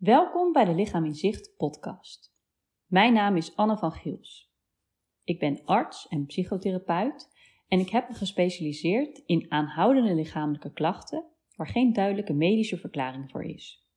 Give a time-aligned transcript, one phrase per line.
[0.00, 2.34] Welkom bij de Lichaam in Zicht podcast.
[2.86, 4.52] Mijn naam is Anne van Giels.
[5.24, 7.28] Ik ben arts en psychotherapeut
[7.68, 11.24] en ik heb me gespecialiseerd in aanhoudende lichamelijke klachten
[11.56, 13.88] waar geen duidelijke medische verklaring voor is.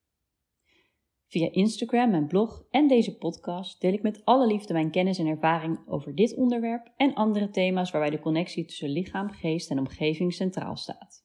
[1.28, 5.28] Via Instagram, mijn blog en deze podcast deel ik met alle liefde mijn kennis en
[5.28, 10.34] ervaring over dit onderwerp en andere thema's waarbij de connectie tussen lichaam, geest en omgeving
[10.34, 11.23] centraal staat.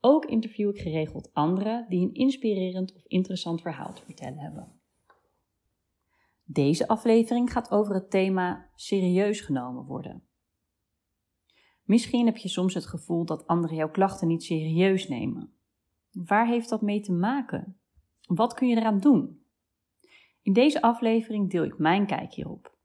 [0.00, 4.80] Ook interview ik geregeld anderen die een inspirerend of interessant verhaal te vertellen hebben.
[6.44, 10.24] Deze aflevering gaat over het thema serieus genomen worden.
[11.82, 15.52] Misschien heb je soms het gevoel dat anderen jouw klachten niet serieus nemen.
[16.10, 17.80] Waar heeft dat mee te maken?
[18.26, 19.44] Wat kun je eraan doen?
[20.42, 22.78] In deze aflevering deel ik mijn kijk hierop.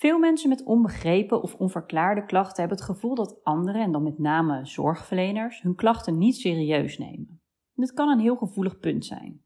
[0.00, 4.18] Veel mensen met onbegrepen of onverklaarde klachten hebben het gevoel dat anderen, en dan met
[4.18, 7.42] name zorgverleners, hun klachten niet serieus nemen.
[7.74, 9.44] dit kan een heel gevoelig punt zijn.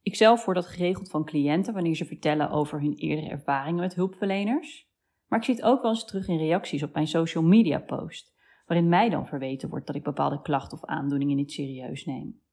[0.00, 3.94] Ik zelf word dat geregeld van cliënten wanneer ze vertellen over hun eerdere ervaringen met
[3.94, 4.90] hulpverleners.
[5.26, 8.34] Maar ik zie het ook wel eens terug in reacties op mijn social media post,
[8.66, 12.43] waarin mij dan verweten wordt dat ik bepaalde klachten of aandoeningen niet serieus neem.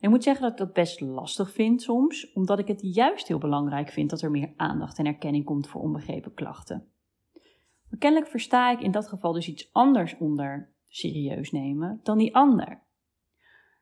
[0.00, 3.38] Ik moet zeggen dat ik dat best lastig vind soms, omdat ik het juist heel
[3.38, 6.88] belangrijk vind dat er meer aandacht en erkenning komt voor onbegrepen klachten.
[7.88, 12.34] Maar kennelijk versta ik in dat geval dus iets anders onder serieus nemen dan die
[12.34, 12.82] ander.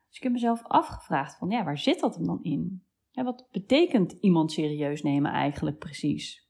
[0.09, 2.83] Dus ik heb mezelf afgevraagd van ja, waar zit dat dan in?
[3.13, 6.49] Wat betekent iemand serieus nemen eigenlijk precies?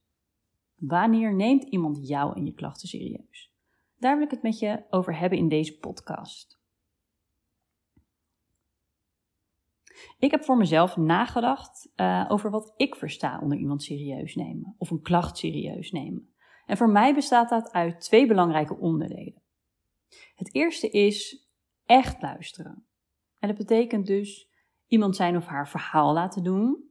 [0.75, 3.53] Wanneer neemt iemand jou en je klachten serieus?
[3.99, 6.56] Daar wil ik het met je over hebben in deze podcast.
[10.19, 14.91] Ik heb voor mezelf nagedacht uh, over wat ik versta onder iemand serieus nemen of
[14.91, 16.35] een klacht serieus nemen.
[16.67, 19.43] En voor mij bestaat dat uit twee belangrijke onderdelen.
[20.35, 21.47] Het eerste is
[21.87, 22.87] echt luisteren.
[23.39, 24.49] En dat betekent dus
[24.87, 26.85] iemand zijn of haar verhaal laten doen,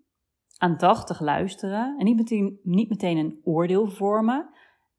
[0.57, 4.49] aandachtig luisteren en niet meteen, niet meteen een oordeel vormen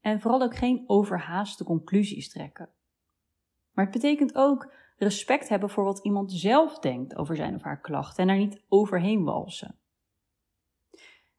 [0.01, 2.69] en vooral ook geen overhaaste conclusies trekken.
[3.73, 7.81] Maar het betekent ook respect hebben voor wat iemand zelf denkt over zijn of haar
[7.81, 9.79] klachten en daar niet overheen walsen.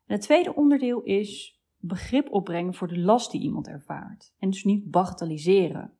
[0.07, 4.65] En het tweede onderdeel is begrip opbrengen voor de last die iemand ervaart en dus
[4.65, 5.99] niet bagatelliseren.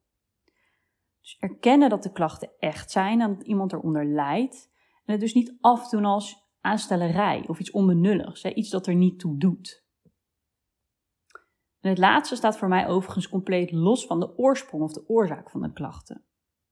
[1.21, 4.71] Dus erkennen dat de klachten echt zijn en dat iemand eronder lijdt
[5.05, 9.39] en het dus niet afdoen als aanstellerij of iets onbenulligs, iets dat er niet toe
[9.39, 9.87] doet.
[11.81, 15.51] En het laatste staat voor mij overigens compleet los van de oorsprong of de oorzaak
[15.51, 16.28] van de klachten.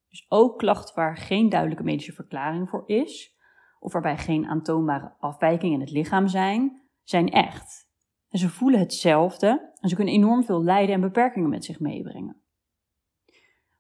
[0.09, 3.37] Dus ook klachten waar geen duidelijke medische verklaring voor is,
[3.79, 7.89] of waarbij geen aantoonbare afwijkingen in het lichaam zijn, zijn echt.
[8.29, 12.43] En ze voelen hetzelfde en ze kunnen enorm veel lijden en beperkingen met zich meebrengen.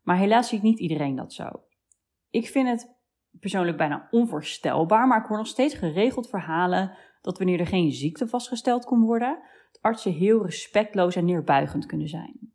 [0.03, 1.49] Maar helaas ziet niet iedereen dat zo.
[2.31, 2.97] Ik vind het
[3.41, 8.29] persoonlijk bijna onvoorstelbaar, maar ik hoor nog steeds geregeld verhalen dat wanneer er geen ziekte
[8.29, 9.39] vastgesteld kon worden,
[9.81, 12.46] artsen heel respectloos en neerbuigend kunnen zijn.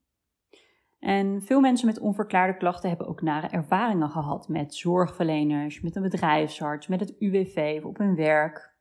[1.02, 6.02] En veel mensen met onverklaarde klachten hebben ook nare ervaringen gehad met zorgverleners, met een
[6.02, 8.76] bedrijfsarts, met het UWV op hun werk.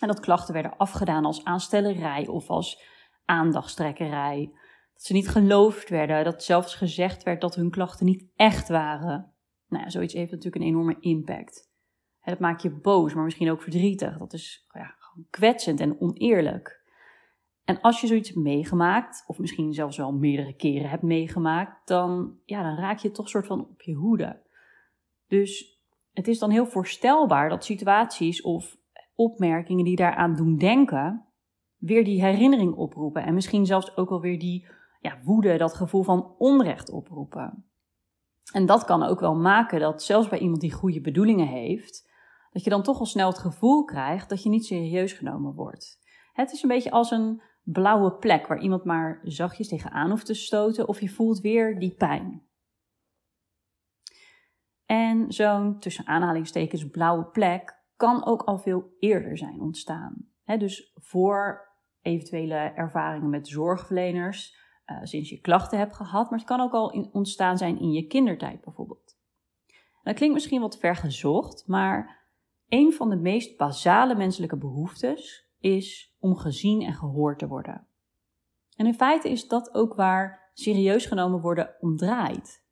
[0.00, 2.82] En dat klachten werden afgedaan als aanstellerij of als
[3.24, 4.50] aandachtstrekkerij.
[4.92, 9.34] Dat ze niet geloofd werden, dat zelfs gezegd werd dat hun klachten niet echt waren.
[9.68, 11.70] Nou ja, zoiets heeft natuurlijk een enorme impact.
[12.24, 14.18] Dat maakt je boos, maar misschien ook verdrietig.
[14.18, 16.81] Dat is ja, gewoon kwetsend en oneerlijk.
[17.64, 22.36] En als je zoiets hebt meegemaakt, of misschien zelfs wel meerdere keren hebt meegemaakt, dan,
[22.44, 24.42] ja, dan raak je toch soort van op je hoede.
[25.28, 25.80] Dus
[26.12, 28.76] het is dan heel voorstelbaar dat situaties of
[29.14, 31.24] opmerkingen die daaraan doen denken,
[31.76, 33.22] weer die herinnering oproepen.
[33.22, 34.66] En misschien zelfs ook wel weer die
[35.00, 37.64] ja, woede, dat gevoel van onrecht oproepen.
[38.52, 42.10] En dat kan ook wel maken dat zelfs bij iemand die goede bedoelingen heeft,
[42.52, 46.00] dat je dan toch al snel het gevoel krijgt dat je niet serieus genomen wordt.
[46.32, 50.34] Het is een beetje als een blauwe plek waar iemand maar zachtjes tegenaan hoeft te
[50.34, 52.42] stoten of je voelt weer die pijn.
[54.86, 60.28] En zo'n tussen aanhalingstekens blauwe plek kan ook al veel eerder zijn ontstaan.
[60.58, 61.70] dus voor
[62.00, 64.56] eventuele ervaringen met zorgverleners,
[64.86, 68.06] uh, sinds je klachten hebt gehad, maar het kan ook al ontstaan zijn in je
[68.06, 69.18] kindertijd bijvoorbeeld.
[70.02, 72.20] dat klinkt misschien wat vergezocht, maar
[72.68, 77.86] een van de meest basale menselijke behoeftes is om gezien en gehoord te worden.
[78.76, 82.64] En in feite is dat ook waar serieus genomen worden om draait.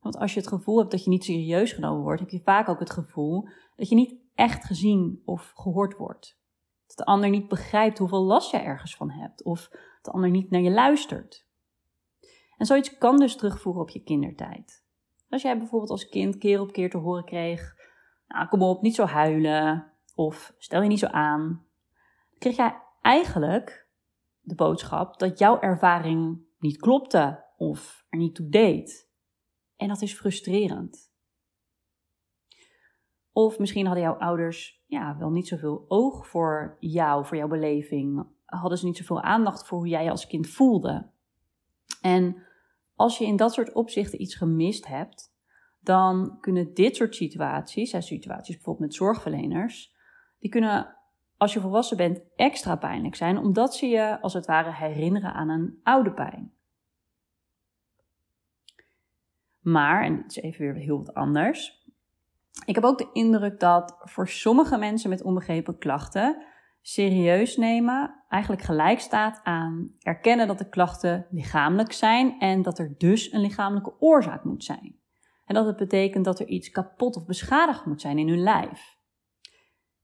[0.00, 2.68] Want als je het gevoel hebt dat je niet serieus genomen wordt, heb je vaak
[2.68, 6.38] ook het gevoel dat je niet echt gezien of gehoord wordt.
[6.86, 10.30] Dat de ander niet begrijpt hoeveel last je ergens van hebt, of dat de ander
[10.30, 11.46] niet naar je luistert.
[12.56, 14.84] En zoiets kan dus terugvoeren op je kindertijd.
[15.28, 17.78] Als jij bijvoorbeeld als kind keer op keer te horen kreeg
[18.30, 21.64] nou, kom op, niet zo huilen of stel je niet zo aan,
[22.40, 23.88] kreeg jij eigenlijk
[24.40, 29.08] de boodschap dat jouw ervaring niet klopte of er niet toe deed.
[29.76, 31.12] En dat is frustrerend.
[33.32, 38.26] Of misschien hadden jouw ouders ja, wel niet zoveel oog voor jou, voor jouw beleving.
[38.44, 41.10] Hadden ze niet zoveel aandacht voor hoe jij je als kind voelde.
[42.00, 42.42] En
[42.94, 45.34] als je in dat soort opzichten iets gemist hebt,
[45.80, 49.94] dan kunnen dit soort situaties, situaties bijvoorbeeld met zorgverleners,
[50.38, 50.99] die kunnen
[51.40, 55.48] als je volwassen bent extra pijnlijk zijn, omdat ze je als het ware herinneren aan
[55.48, 56.52] een oude pijn.
[59.60, 61.88] Maar, en dit is even weer heel wat anders.
[62.64, 66.44] Ik heb ook de indruk dat voor sommige mensen met onbegrepen klachten
[66.82, 72.94] serieus nemen eigenlijk gelijk staat aan erkennen dat de klachten lichamelijk zijn en dat er
[72.98, 74.98] dus een lichamelijke oorzaak moet zijn.
[75.44, 78.98] En dat het betekent dat er iets kapot of beschadigd moet zijn in hun lijf.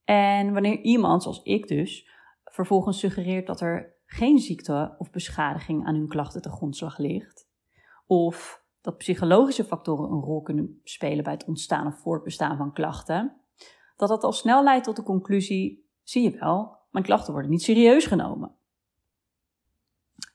[0.07, 2.11] En wanneer iemand, zoals ik dus,
[2.45, 7.49] vervolgens suggereert dat er geen ziekte of beschadiging aan hun klachten te grondslag ligt,
[8.07, 13.37] of dat psychologische factoren een rol kunnen spelen bij het ontstaan of voortbestaan van klachten,
[13.97, 17.63] dat dat al snel leidt tot de conclusie: zie je wel, mijn klachten worden niet
[17.63, 18.55] serieus genomen.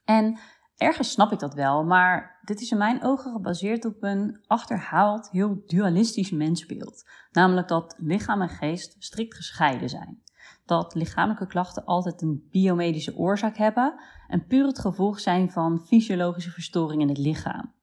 [0.05, 0.39] En
[0.77, 5.29] ergens snap ik dat wel, maar dit is in mijn ogen gebaseerd op een achterhaald,
[5.29, 7.09] heel dualistisch mensbeeld.
[7.31, 10.21] Namelijk dat lichaam en geest strikt gescheiden zijn.
[10.65, 16.51] Dat lichamelijke klachten altijd een biomedische oorzaak hebben en puur het gevolg zijn van fysiologische
[16.51, 17.73] verstoringen in het lichaam.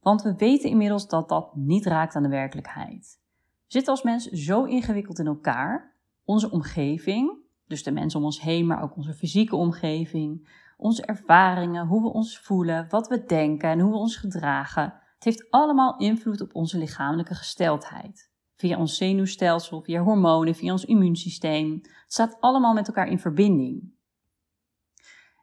[0.00, 3.20] Want we weten inmiddels dat dat niet raakt aan de werkelijkheid.
[3.40, 5.92] We zitten als mens zo ingewikkeld in elkaar.
[6.24, 7.36] Onze omgeving,
[7.66, 12.12] dus de mensen om ons heen, maar ook onze fysieke omgeving, onze ervaringen, hoe we
[12.12, 14.82] ons voelen, wat we denken en hoe we ons gedragen.
[15.14, 18.32] Het heeft allemaal invloed op onze lichamelijke gesteldheid.
[18.56, 21.72] Via ons zenuwstelsel, via hormonen, via ons immuunsysteem.
[21.82, 23.92] Het staat allemaal met elkaar in verbinding.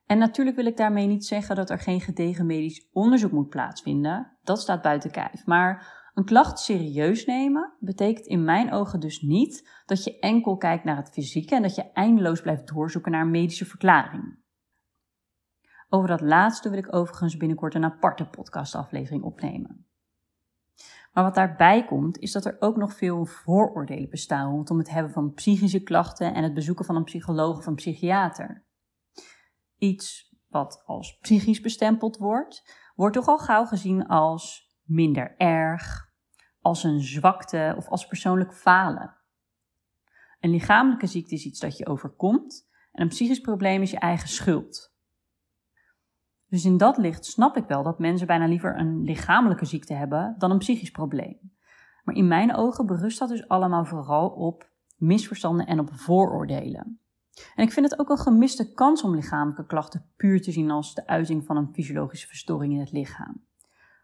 [0.05, 4.37] En natuurlijk wil ik daarmee niet zeggen dat er geen gedegen medisch onderzoek moet plaatsvinden.
[4.41, 5.45] Dat staat buiten kijf.
[5.45, 10.83] Maar een klacht serieus nemen betekent in mijn ogen dus niet dat je enkel kijkt
[10.83, 14.39] naar het fysieke en dat je eindeloos blijft doorzoeken naar een medische verklaring.
[15.93, 19.87] Over dat laatste wil ik overigens binnenkort een aparte podcastaflevering opnemen.
[21.13, 25.11] Maar wat daarbij komt, is dat er ook nog veel vooroordelen bestaan rondom het hebben
[25.11, 28.65] van psychische klachten en het bezoeken van een psycholoog of een psychiater.
[29.77, 36.11] Iets wat als psychisch bestempeld wordt, wordt toch al gauw gezien als minder erg,
[36.59, 39.17] als een zwakte of als persoonlijk falen.
[40.39, 44.29] Een lichamelijke ziekte is iets dat je overkomt en een psychisch probleem is je eigen
[44.29, 44.90] schuld.
[46.51, 50.35] Dus in dat licht snap ik wel dat mensen bijna liever een lichamelijke ziekte hebben
[50.37, 51.37] dan een psychisch probleem.
[52.03, 56.99] Maar in mijn ogen berust dat dus allemaal vooral op misverstanden en op vooroordelen.
[57.55, 60.93] En ik vind het ook een gemiste kans om lichamelijke klachten puur te zien als
[60.93, 63.45] de uiting van een fysiologische verstoring in het lichaam.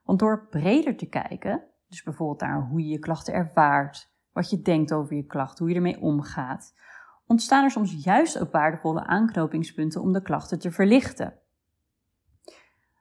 [0.03, 4.61] Want door breder te kijken, dus bijvoorbeeld naar hoe je je klachten ervaart, wat je
[4.61, 6.73] denkt over je klachten, hoe je ermee omgaat,
[7.25, 11.33] ontstaan er soms juist ook waardevolle aanknopingspunten om de klachten te verlichten.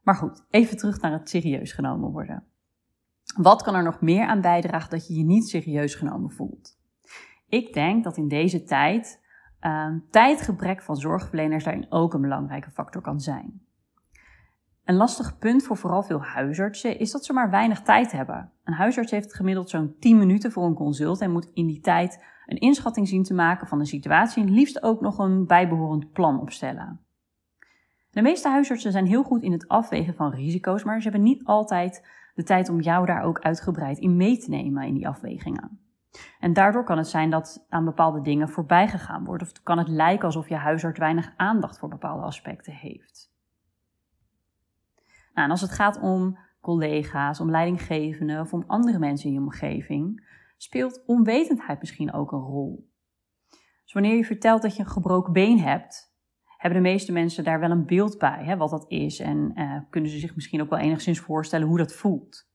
[0.06, 2.44] Maar goed, even terug naar het serieus genomen worden.
[3.37, 6.79] Wat kan er nog meer aan bijdragen dat je je niet serieus genomen voelt?
[7.49, 9.22] Ik denk dat in deze tijd
[9.60, 13.60] uh, tijdgebrek van zorgverleners daarin ook een belangrijke factor kan zijn.
[14.84, 18.53] Een lastig punt voor vooral veel huisartsen is dat ze maar weinig tijd hebben.
[18.65, 22.25] Een huisarts heeft gemiddeld zo'n 10 minuten voor een consult en moet in die tijd
[22.46, 26.41] een inschatting zien te maken van de situatie en liefst ook nog een bijbehorend plan
[26.41, 27.06] opstellen.
[28.17, 31.44] De meeste huisartsen zijn heel goed in het afwegen van risico's, maar ze hebben niet
[31.44, 35.81] altijd de tijd om jou daar ook uitgebreid in mee te nemen in die afwegingen.
[36.41, 39.89] En daardoor kan het zijn dat aan bepaalde dingen voorbij gegaan wordt, of kan het
[39.89, 43.32] lijken alsof je huisarts weinig aandacht voor bepaalde aspecten heeft.
[45.35, 49.41] Nou, en als het gaat om collega's, om leidinggevenden of om andere mensen in je
[49.41, 52.91] omgeving, speelt onwetendheid misschien ook een rol.
[53.82, 56.15] Dus wanneer je vertelt dat je een gebroken been hebt,
[56.67, 59.20] hebben de meeste mensen daar wel een beeld bij, hè, wat dat is.
[59.20, 62.49] En uh, kunnen ze zich misschien ook wel enigszins voorstellen hoe dat voelt.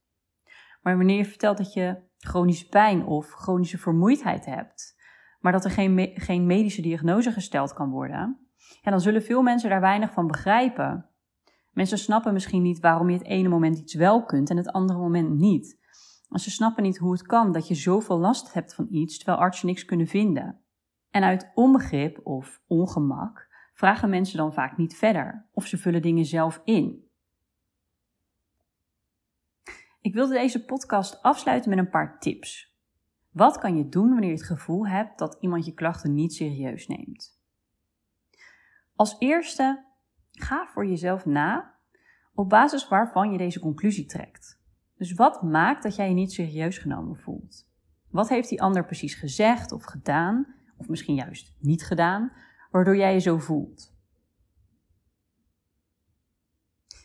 [0.82, 5.00] Maar wanneer je vertelt dat je chronische pijn of chronische vermoeidheid hebt,
[5.40, 8.38] maar dat er geen, geen medische diagnose gesteld kan worden,
[8.82, 11.06] dan zullen veel mensen daar weinig van begrijpen.
[11.70, 14.98] Mensen snappen misschien niet waarom je het ene moment iets wel kunt en het andere
[14.98, 15.80] moment niet.
[16.32, 19.66] Ze snappen niet hoe het kan dat je zoveel last hebt van iets terwijl artsen
[19.66, 20.60] niks kunnen vinden.
[21.10, 23.50] En uit onbegrip of ongemak
[23.82, 27.08] vragen mensen dan vaak niet verder of ze vullen dingen zelf in.
[30.00, 32.76] Ik wilde deze podcast afsluiten met een paar tips.
[33.30, 36.86] Wat kan je doen wanneer je het gevoel hebt dat iemand je klachten niet serieus
[36.86, 37.40] neemt?
[38.94, 39.84] Als eerste,
[40.30, 41.74] ga voor jezelf na
[42.34, 44.60] op basis waarvan je deze conclusie trekt.
[44.96, 47.68] Dus wat maakt dat jij je niet serieus genomen voelt?
[48.10, 52.32] Wat heeft die ander precies gezegd of gedaan, of misschien juist niet gedaan,
[52.72, 53.92] waardoor jij je zo voelt?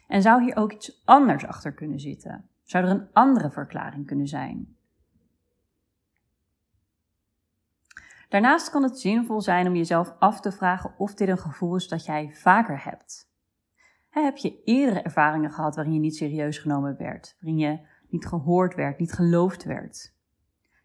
[0.07, 2.49] En zou hier ook iets anders achter kunnen zitten?
[2.63, 4.75] Zou er een andere verklaring kunnen zijn?
[8.29, 11.87] Daarnaast kan het zinvol zijn om jezelf af te vragen of dit een gevoel is
[11.87, 13.31] dat jij vaker hebt.
[14.09, 18.75] Heb je eerdere ervaringen gehad waarin je niet serieus genomen werd, waarin je niet gehoord
[18.75, 20.15] werd, niet geloofd werd?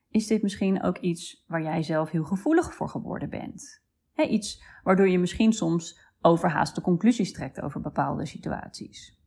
[0.08, 3.81] Is dit misschien ook iets waar jij zelf heel gevoelig voor geworden bent?
[4.16, 9.20] Iets waardoor je misschien soms overhaaste conclusies trekt over bepaalde situaties.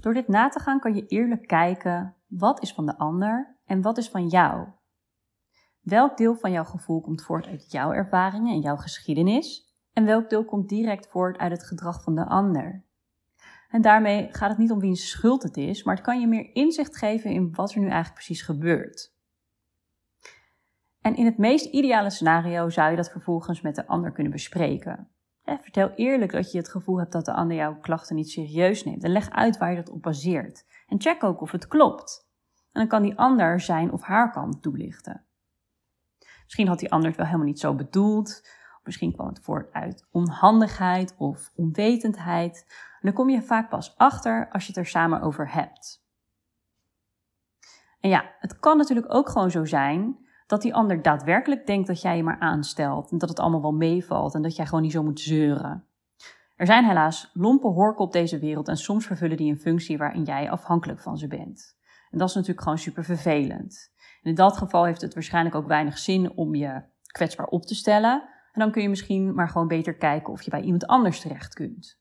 [0.00, 3.82] Door dit na te gaan kan je eerlijk kijken wat is van de ander en
[3.82, 4.68] wat is van jou.
[5.80, 10.30] Welk deel van jouw gevoel komt voort uit jouw ervaringen en jouw geschiedenis en welk
[10.30, 12.84] deel komt direct voort uit het gedrag van de ander.
[13.68, 16.54] En daarmee gaat het niet om wiens schuld het is, maar het kan je meer
[16.54, 19.13] inzicht geven in wat er nu eigenlijk precies gebeurt.
[21.04, 25.08] En in het meest ideale scenario zou je dat vervolgens met de ander kunnen bespreken.
[25.44, 29.04] vertel eerlijk dat je het gevoel hebt dat de ander jouw klachten niet serieus neemt
[29.04, 30.66] en leg uit waar je dat op baseert.
[30.88, 32.28] En check ook of het klopt.
[32.72, 35.24] En dan kan die ander zijn of haar kant toelichten.
[36.44, 38.48] Misschien had die ander het wel helemaal niet zo bedoeld.
[38.84, 42.64] Misschien kwam het voort uit onhandigheid of onwetendheid.
[42.68, 46.02] En dan kom je vaak pas achter als je het er samen over hebt.
[48.00, 52.00] En ja, het kan natuurlijk ook gewoon zo zijn dat die ander daadwerkelijk denkt dat
[52.00, 54.92] jij je maar aanstelt en dat het allemaal wel meevalt en dat jij gewoon niet
[54.92, 55.86] zo moet zeuren.
[56.56, 60.24] Er zijn helaas lompe horken op deze wereld en soms vervullen die een functie waarin
[60.24, 61.76] jij afhankelijk van ze bent.
[62.10, 63.92] En dat is natuurlijk gewoon super vervelend.
[64.22, 67.74] En in dat geval heeft het waarschijnlijk ook weinig zin om je kwetsbaar op te
[67.74, 68.22] stellen.
[68.52, 71.54] En dan kun je misschien maar gewoon beter kijken of je bij iemand anders terecht
[71.54, 71.98] kunt.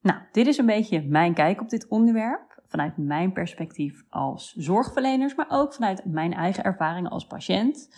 [0.00, 2.51] Nou, dit is een beetje mijn kijk op dit onderwerp.
[2.72, 7.88] Vanuit mijn perspectief als zorgverleners, maar ook vanuit mijn eigen ervaringen als patiënt.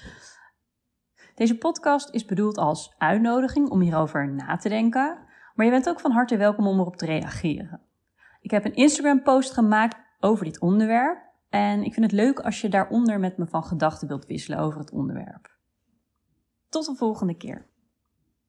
[1.34, 5.18] Deze podcast is bedoeld als uitnodiging om hierover na te denken,
[5.54, 7.80] maar je bent ook van harte welkom om erop te reageren.
[8.40, 12.68] Ik heb een Instagram-post gemaakt over dit onderwerp en ik vind het leuk als je
[12.68, 15.56] daaronder met me van gedachten wilt wisselen over het onderwerp.
[16.68, 17.66] Tot de volgende keer.